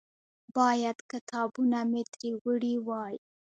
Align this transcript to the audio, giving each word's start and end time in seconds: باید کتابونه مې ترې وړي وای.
باید 0.57 0.97
کتابونه 1.11 1.79
مې 1.91 2.03
ترې 2.11 2.29
وړي 2.45 2.75
وای. 2.87 3.15